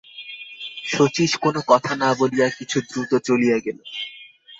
শচীশ 0.85 1.31
কোনো 1.35 1.59
কথা 1.67 1.93
না 1.95 2.09
বলিয়া 2.19 2.47
কিছু 2.57 2.77
দ্রুত 2.89 3.11
চলিয়া 3.27 3.57
গেল। 3.65 3.77